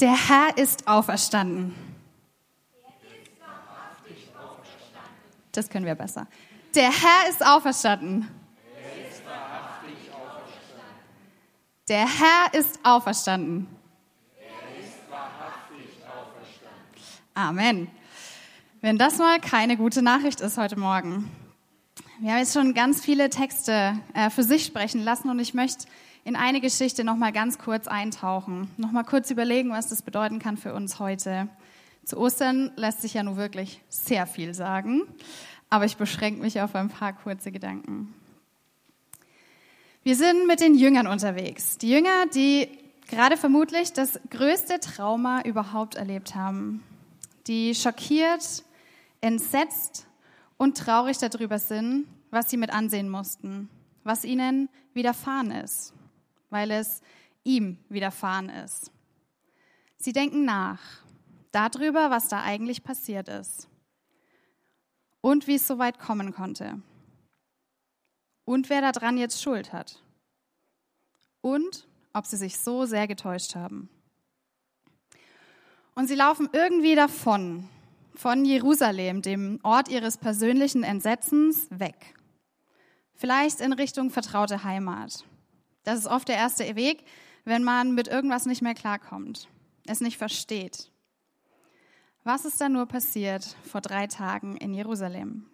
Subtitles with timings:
[0.00, 1.74] Der Herr ist auferstanden.
[5.50, 6.28] Das können wir besser.
[6.72, 8.28] Der Herr ist auferstanden.
[11.88, 13.66] Der Herr ist auferstanden.
[17.34, 17.90] Amen.
[18.80, 21.28] Wenn das mal keine gute Nachricht ist heute Morgen.
[22.20, 25.86] Wir haben jetzt schon ganz viele Texte äh, für sich sprechen lassen und ich möchte
[26.28, 30.40] in eine Geschichte noch mal ganz kurz eintauchen, noch mal kurz überlegen, was das bedeuten
[30.40, 31.48] kann für uns heute.
[32.04, 35.04] Zu Ostern lässt sich ja nun wirklich sehr viel sagen,
[35.70, 38.12] aber ich beschränke mich auf ein paar kurze Gedanken.
[40.02, 41.78] Wir sind mit den Jüngern unterwegs.
[41.78, 42.68] Die Jünger, die
[43.08, 46.82] gerade vermutlich das größte Trauma überhaupt erlebt haben,
[47.46, 48.64] die schockiert,
[49.22, 50.06] entsetzt
[50.58, 53.70] und traurig darüber sind, was sie mit ansehen mussten,
[54.04, 55.94] was ihnen widerfahren ist
[56.50, 57.00] weil es
[57.44, 58.90] ihm widerfahren ist.
[59.96, 60.80] Sie denken nach
[61.52, 63.68] darüber, was da eigentlich passiert ist
[65.20, 66.80] und wie es so weit kommen konnte
[68.44, 70.02] und wer daran jetzt Schuld hat
[71.40, 73.88] und ob sie sich so sehr getäuscht haben.
[75.94, 77.68] Und sie laufen irgendwie davon,
[78.14, 82.14] von Jerusalem, dem Ort ihres persönlichen Entsetzens, weg.
[83.14, 85.24] Vielleicht in Richtung vertraute Heimat.
[85.88, 87.02] Das ist oft der erste Weg,
[87.46, 89.48] wenn man mit irgendwas nicht mehr klarkommt,
[89.86, 90.92] es nicht versteht.
[92.24, 95.46] Was ist da nur passiert vor drei Tagen in Jerusalem?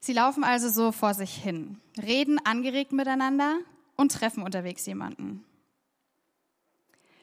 [0.00, 3.56] Sie laufen also so vor sich hin, reden angeregt miteinander
[3.96, 5.42] und treffen unterwegs jemanden.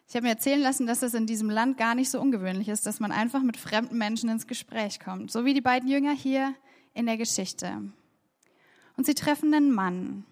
[0.08, 2.88] Ich habe mir erzählen lassen, dass es in diesem Land gar nicht so ungewöhnlich ist,
[2.88, 6.56] dass man einfach mit fremden Menschen ins Gespräch kommt, so wie die beiden Jünger hier
[6.96, 7.84] in der Geschichte.
[8.96, 10.26] Und sie treffen einen Mann,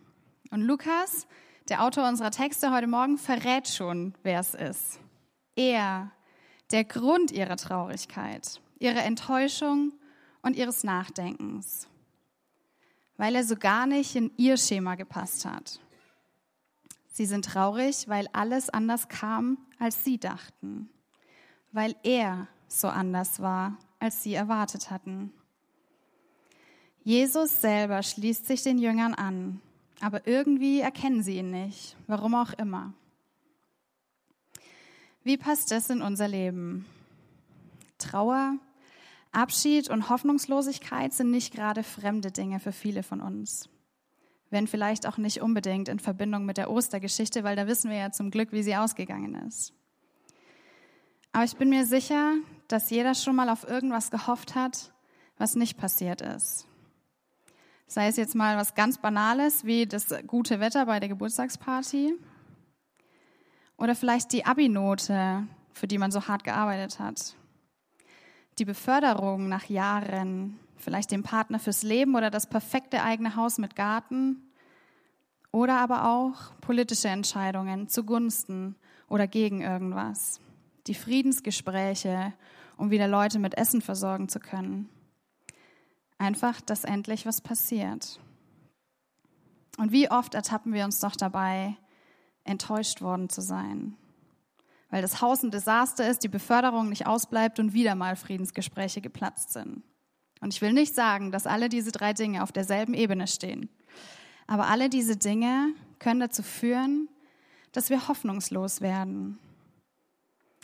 [0.51, 1.27] und Lukas,
[1.69, 4.99] der Autor unserer Texte heute Morgen, verrät schon, wer es ist.
[5.55, 6.11] Er,
[6.71, 9.93] der Grund ihrer Traurigkeit, ihrer Enttäuschung
[10.41, 11.87] und ihres Nachdenkens,
[13.17, 15.80] weil er so gar nicht in ihr Schema gepasst hat.
[17.11, 20.89] Sie sind traurig, weil alles anders kam, als sie dachten,
[21.71, 25.31] weil er so anders war, als sie erwartet hatten.
[27.03, 29.61] Jesus selber schließt sich den Jüngern an
[30.02, 32.94] aber irgendwie erkennen sie ihn nicht, warum auch immer.
[35.23, 36.86] Wie passt das in unser Leben?
[37.98, 38.58] Trauer,
[39.32, 43.70] Abschied und Hoffnungslosigkeit sind nicht gerade fremde Dinge für viele von uns.
[44.50, 48.12] Wenn vielleicht auch nicht unbedingt in Verbindung mit der Ostergeschichte, weil da wissen wir ja
[48.12, 49.73] zum Glück, wie sie ausgegangen ist.
[51.32, 52.36] Aber ich bin mir sicher,
[52.67, 54.94] dass jeder schon mal auf irgendwas gehofft hat,
[55.38, 56.67] was nicht passiert ist.
[57.87, 62.15] Sei es jetzt mal was ganz Banales wie das gute Wetter bei der Geburtstagsparty
[63.77, 67.35] oder vielleicht die Abi-Note, für die man so hart gearbeitet hat.
[68.57, 73.75] Die Beförderung nach Jahren, vielleicht den Partner fürs Leben oder das perfekte eigene Haus mit
[73.75, 74.41] Garten
[75.52, 78.75] oder aber auch politische Entscheidungen zugunsten
[79.09, 80.39] oder gegen irgendwas.
[80.87, 82.33] Die Friedensgespräche,
[82.77, 84.89] um wieder Leute mit Essen versorgen zu können.
[86.17, 88.20] Einfach, dass endlich was passiert.
[89.77, 91.76] Und wie oft ertappen wir uns doch dabei,
[92.45, 93.98] enttäuscht worden zu sein.
[94.89, 99.52] Weil das Haus ein Desaster ist, die Beförderung nicht ausbleibt und wieder mal Friedensgespräche geplatzt
[99.52, 99.83] sind.
[100.42, 103.70] Und ich will nicht sagen, dass alle diese drei Dinge auf derselben Ebene stehen.
[104.47, 107.09] Aber alle diese Dinge können dazu führen,
[107.71, 109.39] dass wir hoffnungslos werden.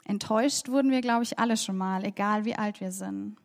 [0.06, 3.38] Enttäuscht wurden wir, glaube ich, alle schon mal, egal wie alt wir sind.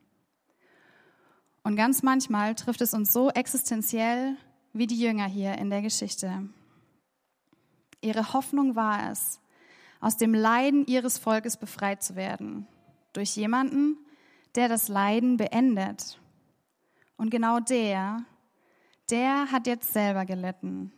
[1.67, 4.37] Und ganz manchmal trifft es uns so existenziell
[4.73, 6.49] wie die Jünger hier in der Geschichte.
[8.01, 9.41] Ihre Hoffnung war es,
[10.01, 12.69] aus dem Leiden ihres Volkes befreit zu werden.
[13.15, 13.97] Durch jemanden,
[14.55, 16.21] der das Leiden beendet.
[17.17, 18.25] Und genau der,
[19.11, 20.93] der hat jetzt selber gelitten.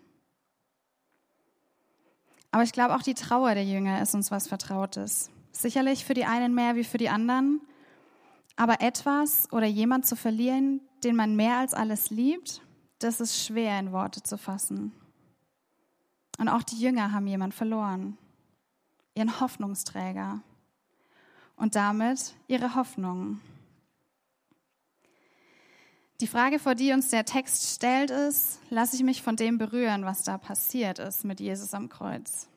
[2.51, 5.31] Aber ich glaube, auch die Trauer der Jünger ist uns was Vertrautes.
[5.51, 7.63] Sicherlich für die einen mehr wie für die anderen.
[8.59, 12.61] Aber etwas oder jemand zu verlieren, den man mehr als alles liebt,
[12.99, 14.93] das ist schwer in Worte zu fassen.
[16.39, 18.19] Und auch die Jünger haben jemand verloren,
[19.15, 20.41] ihren Hoffnungsträger
[21.55, 23.41] und damit ihre Hoffnung.
[26.21, 30.05] Die Frage, vor die uns der Text stellt, ist, lasse ich mich von dem berühren,
[30.05, 32.49] was da passiert ist mit Jesus am Kreuz,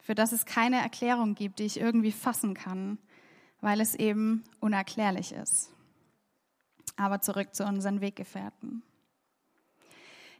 [0.00, 2.98] für das es keine Erklärung gibt, die ich irgendwie fassen kann,
[3.64, 5.72] weil es eben unerklärlich ist.
[6.96, 8.82] Aber zurück zu unseren Weggefährten.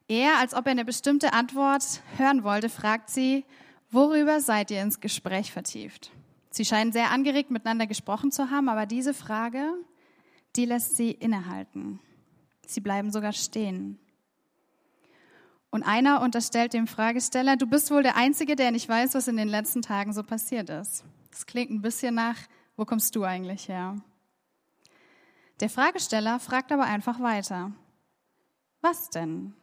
[0.06, 3.44] Er, als ob er eine bestimmte Antwort hören wollte, fragt sie,
[3.90, 6.10] Worüber seid ihr ins Gespräch vertieft?
[6.50, 9.72] Sie scheinen sehr angeregt miteinander gesprochen zu haben, aber diese Frage,
[10.56, 12.00] die lässt sie innehalten.
[12.66, 14.00] Sie bleiben sogar stehen.
[15.70, 19.36] Und einer unterstellt dem Fragesteller, du bist wohl der Einzige, der nicht weiß, was in
[19.36, 21.04] den letzten Tagen so passiert ist.
[21.30, 22.36] Das klingt ein bisschen nach,
[22.76, 23.96] wo kommst du eigentlich her?
[25.60, 27.72] Der Fragesteller fragt aber einfach weiter.
[28.80, 29.54] Was denn?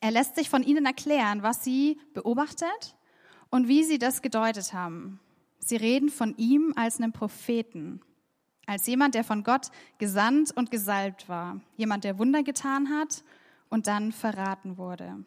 [0.00, 2.96] Er lässt sich von ihnen erklären, was sie beobachtet
[3.50, 5.20] und wie sie das gedeutet haben.
[5.58, 8.00] Sie reden von ihm als einem Propheten,
[8.66, 13.24] als jemand, der von Gott gesandt und gesalbt war, jemand, der Wunder getan hat
[13.68, 15.24] und dann verraten wurde.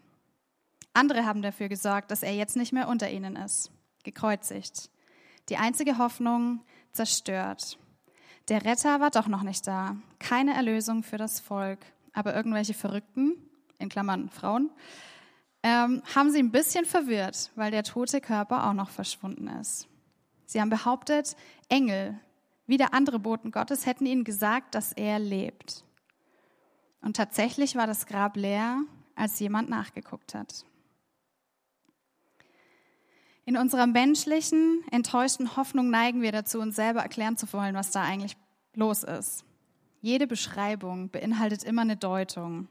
[0.94, 3.72] Andere haben dafür gesorgt, dass er jetzt nicht mehr unter ihnen ist,
[4.04, 4.90] gekreuzigt.
[5.50, 6.62] Die einzige Hoffnung
[6.92, 7.78] zerstört.
[8.50, 9.98] Der Retter war doch noch nicht da.
[10.20, 11.80] Keine Erlösung für das Volk.
[12.14, 13.34] Aber irgendwelche Verrückten,
[13.78, 14.72] in Klammern Frauen,
[15.64, 19.88] ähm, haben sie ein bisschen verwirrt, weil der tote Körper auch noch verschwunden ist.
[20.46, 21.36] Sie haben behauptet,
[21.68, 22.20] Engel,
[22.66, 25.84] wie der andere Boten Gottes, hätten ihnen gesagt, dass er lebt.
[27.02, 28.82] Und tatsächlich war das Grab leer,
[29.16, 30.66] als jemand nachgeguckt hat.
[33.48, 38.04] In unserer menschlichen, enttäuschten Hoffnung neigen wir dazu, uns selber erklären zu wollen, was da
[38.04, 38.36] eigentlich
[38.74, 39.46] los ist.
[40.02, 42.68] Jede Beschreibung beinhaltet immer eine Deutung.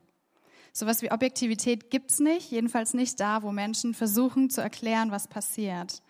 [0.75, 5.28] Sowas wie Objektivität gibt es nicht, jedenfalls nicht da, wo Menschen versuchen zu erklären, was
[5.28, 6.02] passiert,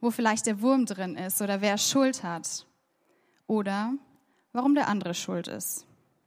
[0.00, 2.68] wo vielleicht der Wurm drin ist oder wer Schuld hat
[3.48, 3.92] oder
[4.52, 5.84] warum der andere schuld ist,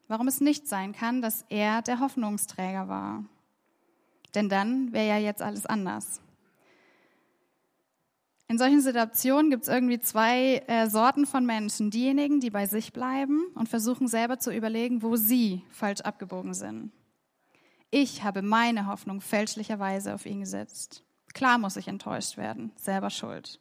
[0.09, 3.23] warum es nicht sein kann, dass er der Hoffnungsträger war.
[4.33, 6.19] Denn dann wäre ja jetzt alles anders.
[8.47, 11.89] In solchen Situationen gibt es irgendwie zwei äh, Sorten von Menschen.
[11.89, 16.91] Diejenigen, die bei sich bleiben und versuchen selber zu überlegen, wo sie falsch abgebogen sind.
[17.89, 21.03] Ich habe meine Hoffnung fälschlicherweise auf ihn gesetzt.
[21.33, 23.59] Klar muss ich enttäuscht werden, selber schuld.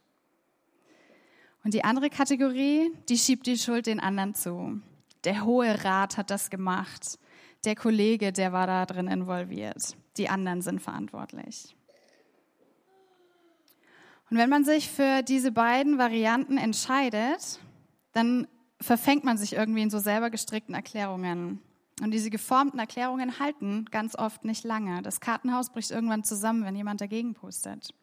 [1.64, 4.80] Und die andere Kategorie, die schiebt die Schuld den anderen zu.
[5.24, 7.18] Der Hohe Rat hat das gemacht.
[7.64, 9.96] Der Kollege, der war da drin involviert.
[10.18, 11.74] Die anderen sind verantwortlich.
[14.30, 17.60] Und wenn man sich für diese beiden Varianten entscheidet,
[18.12, 18.46] dann
[18.80, 21.60] verfängt man sich irgendwie in so selber gestrickten Erklärungen.
[22.02, 25.02] Und diese geformten Erklärungen halten ganz oft nicht lange.
[25.02, 27.94] Das Kartenhaus bricht irgendwann zusammen, wenn jemand dagegen pustet.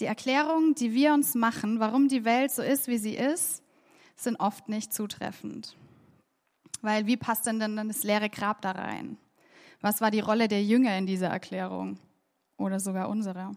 [0.00, 3.62] Die Erklärungen, die wir uns machen, warum die Welt so ist, wie sie ist,
[4.16, 5.76] sind oft nicht zutreffend.
[6.80, 9.16] Weil wie passt denn dann das leere Grab da rein?
[9.80, 11.98] Was war die Rolle der Jünger in dieser Erklärung?
[12.56, 13.52] Oder sogar unsere?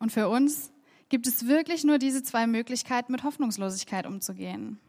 [0.00, 0.72] Und für uns
[1.08, 4.80] gibt es wirklich nur diese zwei Möglichkeiten, mit Hoffnungslosigkeit umzugehen.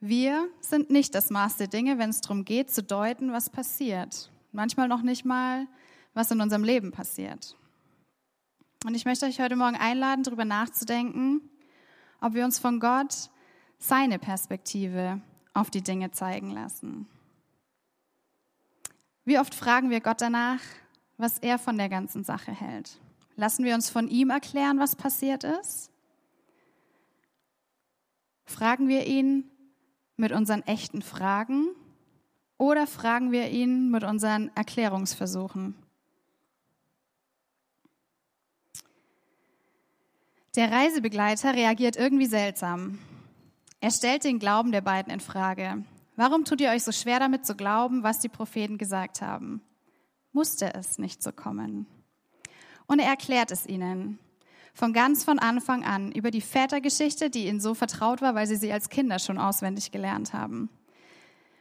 [0.00, 4.30] Wir sind nicht das Maß der Dinge, wenn es darum geht, zu deuten, was passiert.
[4.52, 5.66] Manchmal noch nicht mal,
[6.14, 7.56] was in unserem Leben passiert.
[8.84, 11.42] Und ich möchte euch heute Morgen einladen, darüber nachzudenken,
[12.20, 13.30] ob wir uns von Gott
[13.78, 15.20] seine Perspektive
[15.52, 17.06] auf die Dinge zeigen lassen.
[19.24, 20.60] Wie oft fragen wir Gott danach,
[21.16, 23.00] was er von der ganzen Sache hält?
[23.38, 25.92] Lassen wir uns von ihm erklären, was passiert ist?
[28.44, 29.48] Fragen wir ihn
[30.16, 31.68] mit unseren echten Fragen
[32.56, 35.76] oder fragen wir ihn mit unseren Erklärungsversuchen?
[40.56, 42.98] Der Reisebegleiter reagiert irgendwie seltsam.
[43.80, 45.84] Er stellt den Glauben der beiden in Frage.
[46.16, 49.62] Warum tut ihr euch so schwer damit zu glauben, was die Propheten gesagt haben?
[50.32, 51.86] Musste es nicht so kommen?
[52.88, 54.18] Und er erklärt es ihnen.
[54.74, 58.56] Von ganz von Anfang an über die Vätergeschichte, die ihnen so vertraut war, weil sie
[58.56, 60.70] sie als Kinder schon auswendig gelernt haben.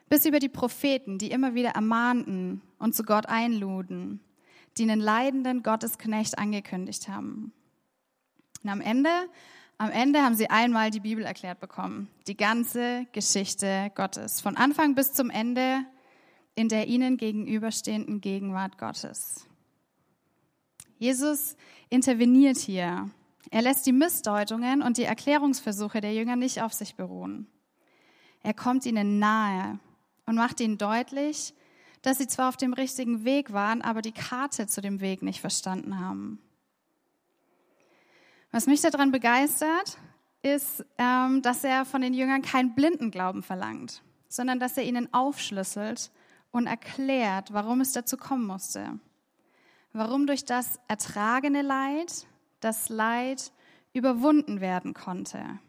[0.09, 4.21] Bis über die Propheten, die immer wieder ermahnten und zu Gott einluden,
[4.77, 7.51] die einen leidenden Gottesknecht angekündigt haben.
[8.63, 9.09] Und am Ende,
[9.77, 12.07] am Ende haben sie einmal die Bibel erklärt bekommen.
[12.27, 14.39] Die ganze Geschichte Gottes.
[14.39, 15.79] Von Anfang bis zum Ende
[16.55, 19.47] in der ihnen gegenüberstehenden Gegenwart Gottes.
[20.97, 21.55] Jesus
[21.89, 23.09] interveniert hier.
[23.51, 27.47] Er lässt die Missdeutungen und die Erklärungsversuche der Jünger nicht auf sich beruhen.
[28.43, 29.79] Er kommt ihnen nahe
[30.25, 31.53] und macht ihnen deutlich,
[32.01, 35.39] dass sie zwar auf dem richtigen Weg waren, aber die Karte zu dem Weg nicht
[35.39, 36.39] verstanden haben.
[38.51, 39.97] Was mich daran begeistert,
[40.41, 45.13] ist, ähm, dass er von den Jüngern keinen blinden Glauben verlangt, sondern dass er ihnen
[45.13, 46.11] aufschlüsselt
[46.51, 48.99] und erklärt, warum es dazu kommen musste
[49.97, 52.27] warum durch das ertragene Leid
[52.59, 53.51] das Leid
[53.93, 55.59] überwunden werden konnte.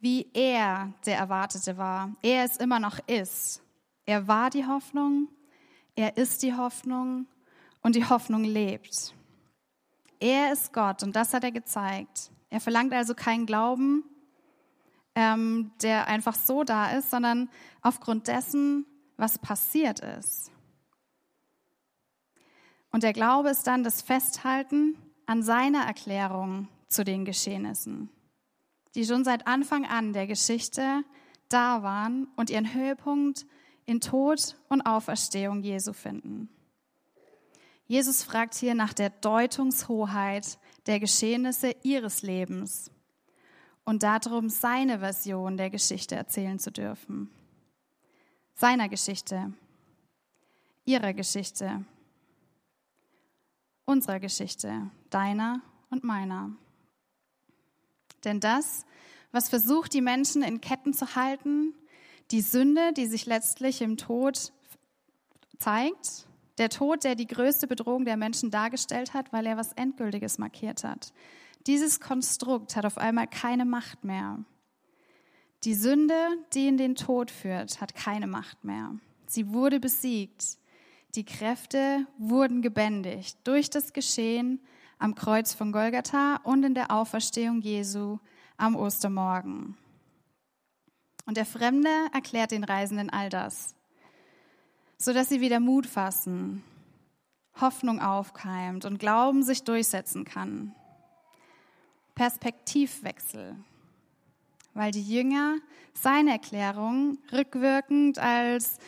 [0.00, 3.62] Wie er der Erwartete war, er es immer noch ist.
[4.04, 5.28] Er war die Hoffnung,
[5.94, 7.26] er ist die Hoffnung
[7.82, 9.14] und die Hoffnung lebt.
[10.18, 12.30] Er ist Gott und das hat er gezeigt.
[12.50, 14.04] Er verlangt also keinen Glauben,
[15.14, 17.48] ähm, der einfach so da ist, sondern
[17.80, 20.50] aufgrund dessen, was passiert ist.
[22.92, 24.96] Und der Glaube ist dann das Festhalten
[25.26, 28.10] an seiner Erklärung zu den Geschehnissen,
[28.94, 31.02] die schon seit Anfang an der Geschichte
[31.48, 33.46] da waren und ihren Höhepunkt
[33.86, 36.48] in Tod und Auferstehung Jesu finden.
[37.86, 42.90] Jesus fragt hier nach der Deutungshoheit der Geschehnisse ihres Lebens
[43.84, 47.30] und darum, seine Version der Geschichte erzählen zu dürfen.
[48.54, 49.52] Seiner Geschichte,
[50.84, 51.84] ihrer Geschichte,
[53.84, 55.60] unserer Geschichte, deiner
[55.90, 56.50] und meiner.
[58.24, 58.86] Denn das,
[59.32, 61.74] was versucht, die Menschen in Ketten zu halten,
[62.30, 64.52] die Sünde, die sich letztlich im Tod
[65.58, 66.26] zeigt,
[66.58, 70.84] der Tod, der die größte Bedrohung der Menschen dargestellt hat, weil er was Endgültiges markiert
[70.84, 71.12] hat.
[71.66, 74.44] Dieses Konstrukt hat auf einmal keine Macht mehr.
[75.64, 76.14] Die Sünde,
[76.54, 78.96] die in den Tod führt, hat keine Macht mehr.
[79.26, 80.58] Sie wurde besiegt.
[81.14, 84.60] Die Kräfte wurden gebändigt durch das Geschehen
[84.98, 88.18] am Kreuz von Golgatha und in der Auferstehung Jesu
[88.56, 89.76] am Ostermorgen.
[91.26, 93.74] Und der Fremde erklärt den Reisenden all das,
[94.96, 96.62] sodass sie wieder Mut fassen,
[97.60, 100.74] Hoffnung aufkeimt und Glauben sich durchsetzen kann.
[102.14, 103.56] Perspektivwechsel,
[104.72, 105.56] weil die Jünger
[105.92, 108.78] seine Erklärung rückwirkend als,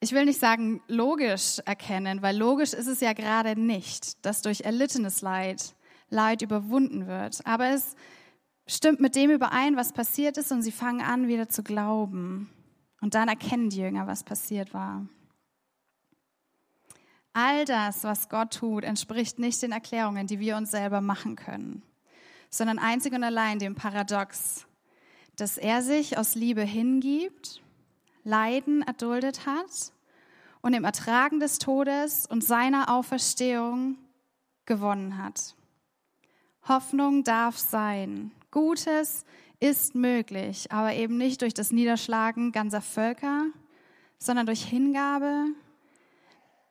[0.00, 4.62] ich will nicht sagen logisch erkennen, weil logisch ist es ja gerade nicht, dass durch
[4.62, 5.74] erlittenes Leid
[6.10, 7.44] Leid überwunden wird.
[7.46, 7.94] Aber es
[8.66, 12.50] stimmt mit dem überein, was passiert ist und sie fangen an, wieder zu glauben.
[13.00, 15.06] Und dann erkennen die Jünger, was passiert war.
[17.34, 21.82] All das, was Gott tut, entspricht nicht den Erklärungen, die wir uns selber machen können
[22.50, 24.66] sondern einzig und allein dem Paradox,
[25.36, 27.62] dass er sich aus Liebe hingibt,
[28.28, 29.92] Leiden erduldet hat
[30.60, 33.96] und im Ertragen des Todes und seiner Auferstehung
[34.66, 35.56] gewonnen hat.
[36.68, 38.30] Hoffnung darf sein.
[38.50, 39.24] Gutes
[39.60, 43.46] ist möglich, aber eben nicht durch das Niederschlagen ganzer Völker,
[44.18, 45.46] sondern durch Hingabe,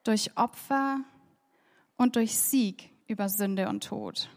[0.04, 1.00] durch Opfer
[1.96, 4.30] und durch Sieg über Sünde und Tod.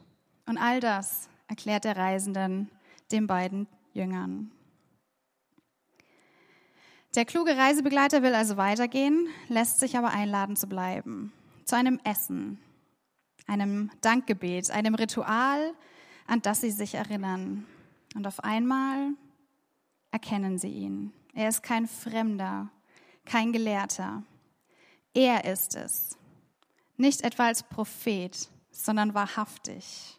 [0.47, 2.71] Und all das erklärt der Reisenden
[3.11, 4.51] den beiden Jüngern.
[7.15, 11.33] Der kluge Reisebegleiter will also weitergehen, lässt sich aber einladen zu bleiben.
[11.65, 12.57] Zu einem Essen,
[13.47, 15.73] einem Dankgebet, einem Ritual,
[16.25, 17.65] an das sie sich erinnern.
[18.15, 19.09] Und auf einmal
[20.11, 21.11] erkennen sie ihn.
[21.33, 22.69] Er ist kein Fremder,
[23.25, 24.23] kein Gelehrter.
[25.13, 26.17] Er ist es.
[26.95, 30.17] Nicht etwa als Prophet, sondern wahrhaftig.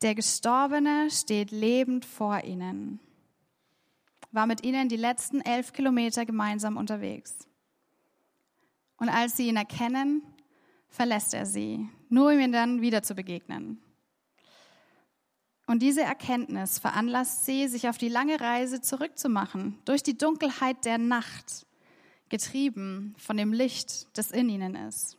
[0.00, 3.00] Der Gestorbene steht lebend vor ihnen,
[4.32, 7.38] war mit ihnen die letzten elf Kilometer gemeinsam unterwegs.
[8.96, 10.22] Und als sie ihn erkennen,
[10.88, 13.80] verlässt er sie, nur um ihnen dann wieder zu begegnen.
[15.66, 20.98] Und diese Erkenntnis veranlasst sie, sich auf die lange Reise zurückzumachen, durch die Dunkelheit der
[20.98, 21.66] Nacht,
[22.28, 25.16] getrieben von dem Licht, das in ihnen ist.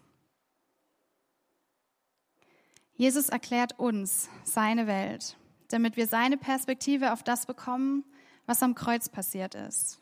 [2.95, 5.37] Jesus erklärt uns seine Welt,
[5.69, 8.03] damit wir seine Perspektive auf das bekommen,
[8.51, 9.97] was am Kreuz passiert ist.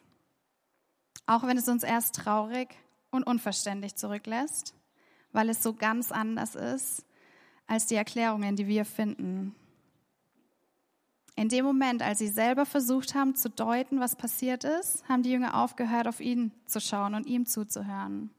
[1.27, 2.69] Auch wenn es uns erst traurig
[3.11, 4.73] und unverständlich zurücklässt,
[5.31, 7.05] weil es so ganz anders ist
[7.67, 9.53] als die Erklärungen, die wir finden.
[11.35, 15.29] In dem Moment, als sie selber versucht haben zu deuten, was passiert ist, haben die
[15.29, 18.31] Jünger aufgehört, auf ihn zu schauen und ihm zuzuhören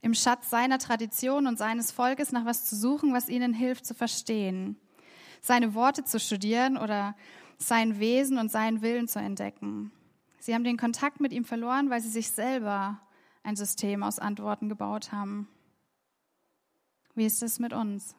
[0.00, 3.94] im Schatz seiner Tradition und seines Volkes nach was zu suchen, was ihnen hilft zu
[3.94, 4.76] verstehen,
[5.40, 7.16] seine Worte zu studieren oder
[7.58, 9.92] sein Wesen und seinen Willen zu entdecken.
[10.38, 13.00] Sie haben den Kontakt mit ihm verloren, weil sie sich selber
[13.42, 15.48] ein System aus Antworten gebaut haben.
[17.14, 18.14] Wie ist es mit uns?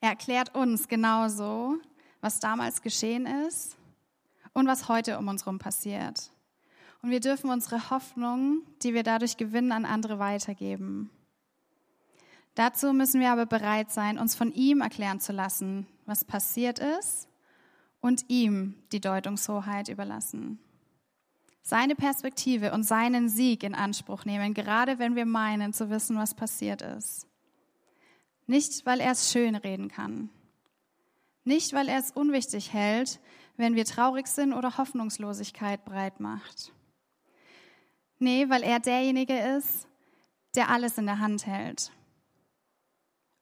[0.00, 1.76] Er erklärt uns genauso,
[2.20, 3.76] was damals geschehen ist
[4.52, 6.30] und was heute um uns herum passiert.
[7.02, 11.10] Und wir dürfen unsere Hoffnung, die wir dadurch gewinnen, an andere weitergeben.
[12.54, 17.28] Dazu müssen wir aber bereit sein, uns von ihm erklären zu lassen, was passiert ist
[18.00, 20.58] und ihm die Deutungshoheit überlassen.
[21.62, 26.34] Seine Perspektive und seinen Sieg in Anspruch nehmen, gerade wenn wir meinen zu wissen, was
[26.34, 27.26] passiert ist.
[28.46, 30.30] Nicht, weil er es schön reden kann.
[31.44, 33.20] Nicht, weil er es unwichtig hält,
[33.58, 36.72] wenn wir traurig sind oder Hoffnungslosigkeit breit macht.
[38.18, 39.86] Nee, weil er derjenige ist,
[40.54, 41.92] der alles in der Hand hält.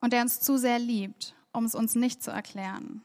[0.00, 3.02] und der uns zu sehr liebt, um es uns nicht zu erklären.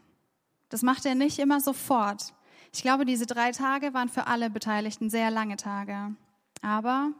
[0.69, 2.33] Das macht er nicht immer sofort.
[2.73, 6.15] Ich glaube, diese drei Tage waren für alle Beteiligten sehr lange Tage.
[6.61, 7.11] Aber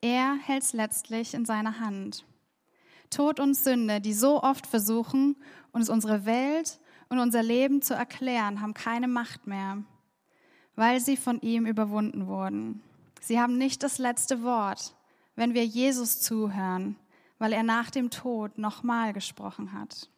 [0.00, 2.24] er hält es letztlich in seiner Hand.
[3.10, 5.36] Tod und Sünde, die so oft versuchen,
[5.72, 6.78] uns unsere Welt
[7.08, 9.82] und unser Leben zu erklären, haben keine Macht mehr,
[10.76, 12.82] weil sie von ihm überwunden wurden.
[13.20, 14.94] Sie haben nicht das letzte Wort,
[15.36, 16.96] wenn wir Jesus zuhören,
[17.38, 20.08] weil er nach dem Tod nochmal gesprochen hat.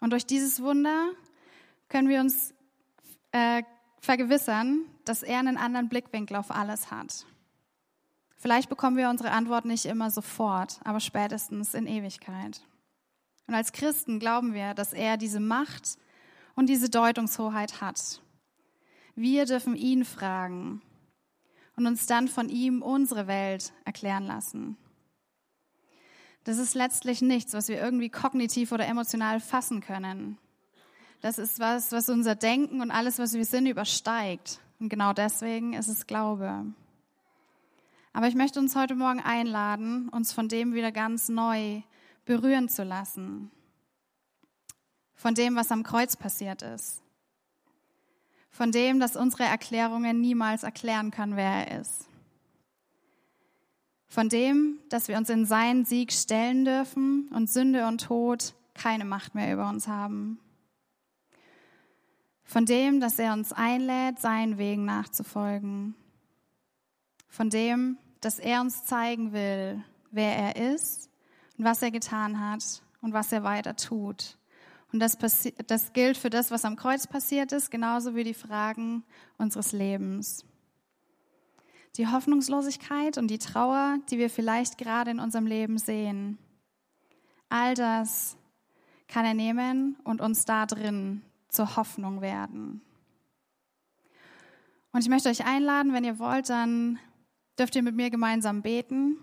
[0.00, 1.10] Und durch dieses Wunder
[1.88, 2.54] können wir uns
[3.32, 3.62] äh,
[4.00, 7.26] vergewissern, dass er einen anderen Blickwinkel auf alles hat.
[8.36, 12.62] Vielleicht bekommen wir unsere Antwort nicht immer sofort, aber spätestens in Ewigkeit.
[13.48, 15.98] Und als Christen glauben wir, dass er diese Macht
[16.54, 18.22] und diese Deutungshoheit hat.
[19.16, 20.82] Wir dürfen ihn fragen
[21.76, 24.76] und uns dann von ihm unsere Welt erklären lassen.
[26.48, 30.38] Das ist letztlich nichts, was wir irgendwie kognitiv oder emotional fassen können.
[31.20, 34.58] Das ist was, was unser Denken und alles, was wir sind, übersteigt.
[34.80, 36.64] Und genau deswegen ist es Glaube.
[38.14, 41.82] Aber ich möchte uns heute Morgen einladen, uns von dem wieder ganz neu
[42.24, 43.50] berühren zu lassen.
[45.16, 47.02] Von dem, was am Kreuz passiert ist.
[48.48, 52.08] Von dem, dass unsere Erklärungen niemals erklären können, wer er ist.
[54.08, 59.04] Von dem, dass wir uns in seinen Sieg stellen dürfen und Sünde und Tod keine
[59.04, 60.38] Macht mehr über uns haben.
[62.42, 65.94] Von dem, dass er uns einlädt, seinen Wegen nachzufolgen.
[67.28, 71.10] Von dem, dass er uns zeigen will, wer er ist
[71.58, 74.38] und was er getan hat und was er weiter tut.
[74.90, 75.18] Und das,
[75.66, 79.04] das gilt für das, was am Kreuz passiert ist, genauso wie die Fragen
[79.36, 80.47] unseres Lebens.
[81.98, 86.38] Die Hoffnungslosigkeit und die Trauer, die wir vielleicht gerade in unserem Leben sehen.
[87.48, 88.36] All das
[89.08, 92.82] kann er nehmen und uns da drin zur Hoffnung werden.
[94.92, 96.98] Und ich möchte euch einladen, wenn ihr wollt, dann
[97.58, 99.16] dürft ihr mit mir gemeinsam beten.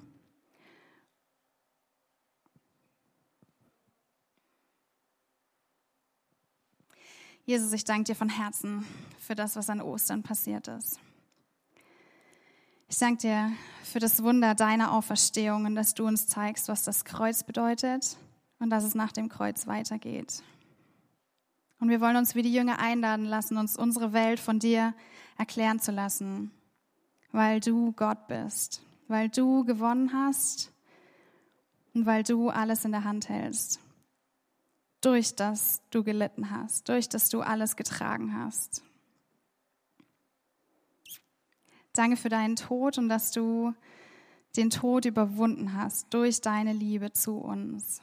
[7.45, 8.85] Jesus, ich danke dir von Herzen
[9.19, 10.99] für das, was an Ostern passiert ist.
[12.87, 13.51] Ich danke dir
[13.83, 18.15] für das Wunder deiner Auferstehung und dass du uns zeigst, was das Kreuz bedeutet
[18.59, 20.43] und dass es nach dem Kreuz weitergeht.
[21.79, 24.93] Und wir wollen uns wie die Jünger einladen lassen, uns unsere Welt von dir
[25.37, 26.51] erklären zu lassen,
[27.31, 30.71] weil du Gott bist, weil du gewonnen hast
[31.95, 33.79] und weil du alles in der Hand hältst.
[35.01, 38.83] Durch das du gelitten hast, durch das du alles getragen hast.
[41.95, 43.73] Danke für deinen Tod und dass du
[44.58, 48.01] den Tod überwunden hast durch deine Liebe zu uns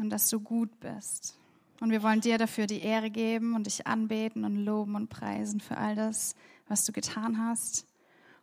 [0.00, 1.38] und dass du gut bist.
[1.80, 5.60] Und wir wollen dir dafür die Ehre geben und dich anbeten und loben und preisen
[5.60, 6.34] für all das,
[6.68, 7.86] was du getan hast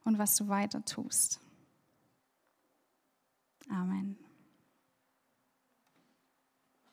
[0.03, 1.39] und was du weiter tust.
[3.69, 4.22] Amen.